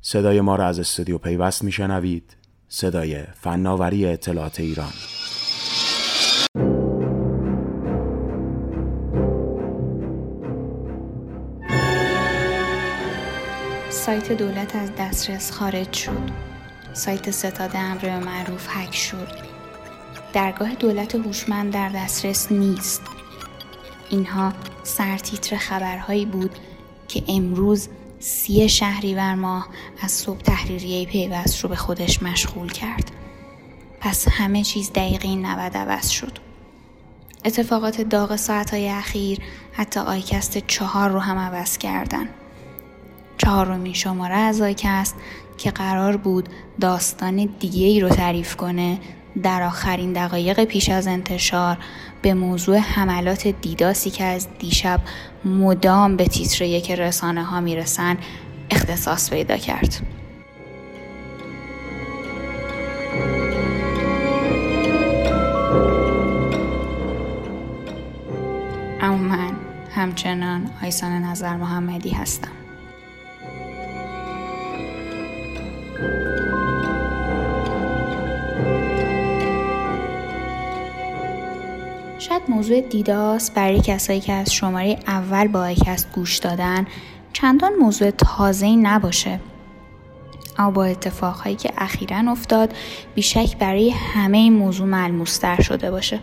[0.00, 2.36] صدای ما را از استودیو پیوست میشنوید.
[2.68, 4.92] صدای فناوری اطلاعات ایران.
[13.90, 16.30] سایت دولت از دسترس خارج شد.
[16.92, 19.28] سایت ستاد امر معروف هک شد.
[20.32, 23.02] درگاه دولت هوشمند در دسترس نیست.
[24.10, 26.50] اینها سرتیتر خبرهایی بود
[27.08, 27.88] که امروز
[28.20, 29.68] سی شهریور ماه
[30.00, 33.10] از صبح تحریریه پیوست رو به خودش مشغول کرد.
[34.00, 36.38] پس همه چیز دقیقه 90 عوض شد.
[37.44, 39.38] اتفاقات داغ ساعتهای اخیر
[39.72, 42.28] حتی آی‌کست چهار رو هم عوض کردن.
[43.38, 45.14] چهارمین شماره از آی‌کست
[45.58, 46.48] که قرار بود
[46.80, 48.98] داستان دیگه ای رو تعریف کنه
[49.42, 51.78] در آخرین دقایق پیش از انتشار
[52.22, 55.00] به موضوع حملات دیداسی که از دیشب
[55.44, 58.16] مدام به تیتر یک رسانه ها می‌رسن
[58.70, 59.94] اختصاص پیدا کرد.
[69.00, 69.50] اما من
[69.90, 72.57] همچنان آیسان نظر محمدی هستم.
[82.28, 86.86] شاید موضوع دیداس برای کسایی که از شماره اول با آیکست گوش دادن
[87.32, 89.40] چندان موضوع تازه‌ای نباشه.
[90.58, 92.74] اما با اتفاقهایی که اخیرا افتاد
[93.14, 96.20] بیشک برای همه این موضوع ملموستر شده باشه.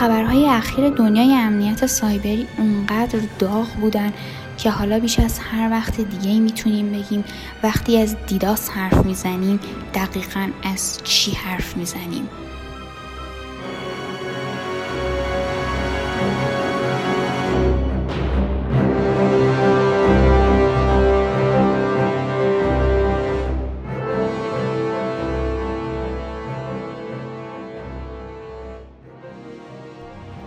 [0.00, 4.12] خبرهای اخیر دنیای امنیت سایبری اونقدر داغ بودن
[4.56, 7.24] که حالا بیش از هر وقت دیگه می‌تونیم بگیم
[7.62, 9.60] وقتی از دیداس حرف می‌زنیم
[9.94, 12.28] دقیقا از چی حرف می‌زنیم؟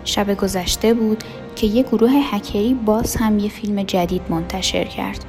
[0.04, 1.24] شب گذشته بود
[1.56, 5.26] که یه گروه هکری باز هم یه فیلم جدید منتشر کرد.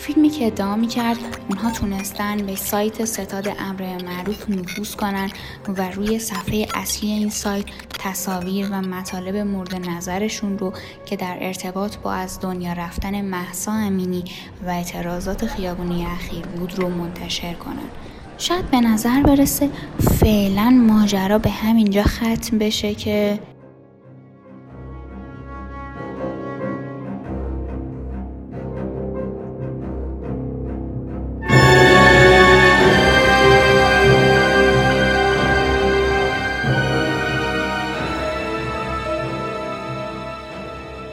[0.00, 1.18] فیلمی که ادعا می کرد
[1.48, 5.30] اونها تونستن به سایت ستاد امر معروف نفوذ کنن
[5.68, 7.64] و روی صفحه اصلی این سایت
[7.98, 10.72] تصاویر و مطالب مورد نظرشون رو
[11.06, 14.24] که در ارتباط با از دنیا رفتن محسا امینی
[14.66, 17.88] و اعتراضات خیابونی اخیر بود رو منتشر کنن.
[18.38, 19.70] شاید به نظر برسه
[20.20, 23.38] فعلا ماجرا به همینجا ختم بشه که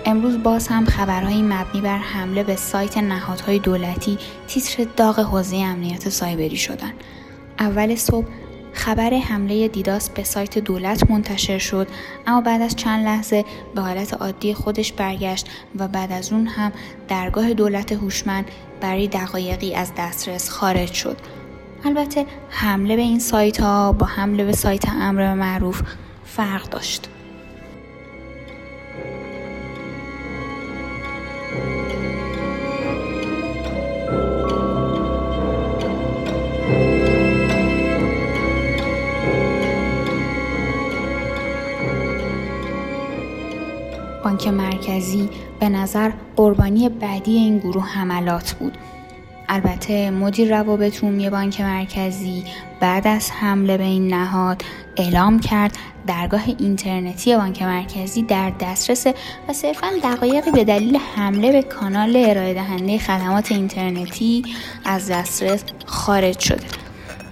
[0.08, 6.10] امروز باز هم خبرهایی مبنی بر حمله به سایت نهادهای دولتی تیتر داغ حوزه امنیت
[6.10, 6.94] سایبری شدن.
[7.60, 8.26] اول صبح
[8.74, 11.88] خبر حمله دیداس به سایت دولت منتشر شد
[12.28, 13.46] اما بعد از چند لحظه
[13.76, 16.72] به حالت عادی خودش برگشت و بعد از اون هم
[17.08, 18.46] درگاه دولت هوشمند
[18.82, 21.18] برای دقایقی از دسترس خارج شد.
[21.86, 25.82] البته حمله به این سایت ها با حمله به سایت امر معروف
[26.26, 27.10] فرق داشت.
[44.28, 45.30] بانک مرکزی
[45.60, 48.78] به نظر قربانی بعدی این گروه حملات بود.
[49.50, 52.44] البته مدیر روابط عمومی بانک مرکزی
[52.80, 54.62] بعد از حمله به این نهاد
[54.98, 55.78] اعلام کرد
[56.08, 59.08] درگاه اینترنتی بانک مرکزی در دسترس
[59.50, 64.44] و صرفا دقایقی به دلیل حمله به کانال ارائه دهنده خدمات اینترنتی
[64.86, 66.87] از دسترس خارج شده.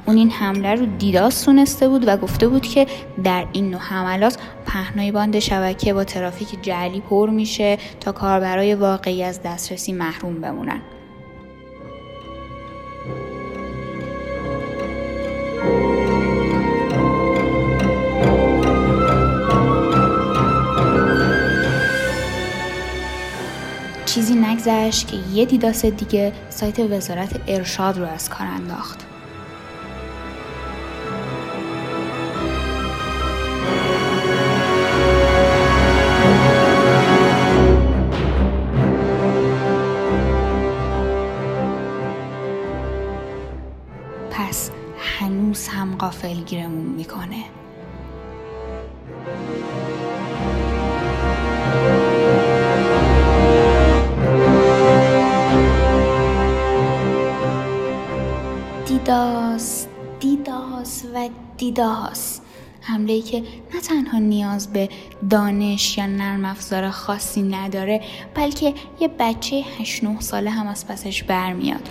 [0.07, 2.87] اون این حمله رو دیداس تونسته بود و گفته بود که
[3.23, 9.23] در این نوع حملات پهنای باند شبکه با ترافیک جعلی پر میشه تا کاربرای واقعی
[9.23, 10.81] از دسترسی محروم بمونن.
[24.05, 29.14] چیزی نگذشت که یه دیداس دیگه سایت وزارت ارشاد رو از کار انداخت.
[45.55, 47.43] هنوز هم قافلگیرمون می‌کنه.
[58.87, 59.87] دیداس
[60.19, 62.41] دیداس و دیداس.
[62.81, 63.43] حمله ای که
[63.73, 64.89] نه تنها نیاز به
[65.29, 68.01] دانش یا نرم افزار خاصی نداره
[68.35, 71.89] بلکه یه بچه 8 9 ساله هم از پسش برمیاد.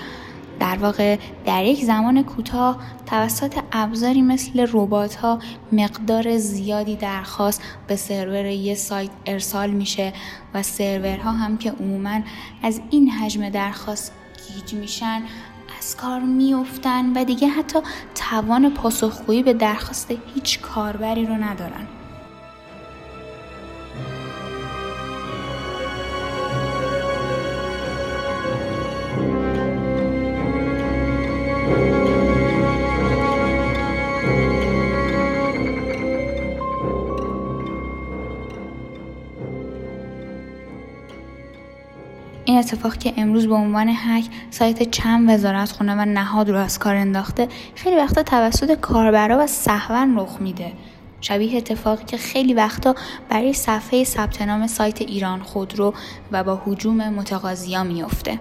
[0.60, 5.38] در واقع در یک زمان کوتاه توسط ابزاری مثل ربات ها
[5.72, 10.12] مقدار زیادی درخواست به سرور یه سایت ارسال میشه
[10.54, 12.20] و سرورها هم که عموما
[12.62, 14.12] از این حجم درخواست
[14.48, 15.22] گیج میشن
[15.78, 17.78] از کار میافتن و دیگه حتی
[18.14, 21.86] توان پاسخگویی به درخواست هیچ کاربری رو ندارن.
[42.44, 46.78] این اتفاق که امروز به عنوان هک سایت چند وزارت خونه و نهاد رو از
[46.78, 50.72] کار انداخته خیلی وقتا توسط کاربرا و سهون رخ میده.
[51.20, 52.94] شبیه اتفاقی که خیلی وقتا
[53.28, 55.94] برای صفحه ثبت نام سایت ایران خودرو
[56.32, 58.38] و با حجوم متقاضیا میافته.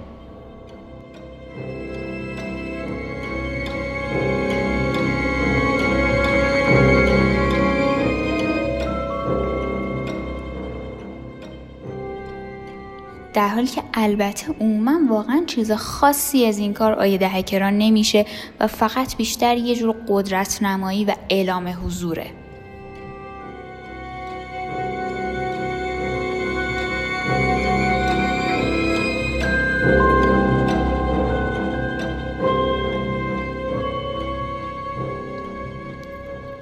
[13.33, 18.25] در حالی که البته عموما واقعا چیز خاصی از این کار آید هکران نمیشه
[18.59, 22.42] و فقط بیشتر یه جور قدرت نمایی و اعلام حضوره.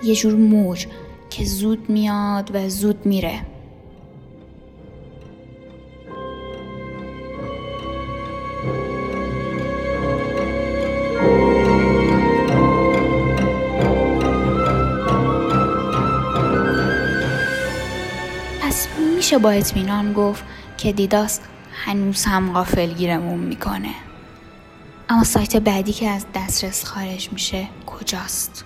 [0.03, 0.87] یه جور موج
[1.29, 3.41] که زود میاد و زود میره
[19.31, 20.43] میشه با اطمینان گفت
[20.77, 21.39] که دیداس
[21.85, 23.93] هنوز هم غافلگیرمون می‌کنه
[25.09, 28.65] اما سایت بعدی که از دسترس خارج میشه کجاست؟